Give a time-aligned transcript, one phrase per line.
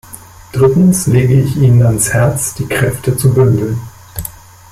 [0.51, 3.79] Drittens lege ich Ihnen ans Herz, die Kräfte zu bündeln.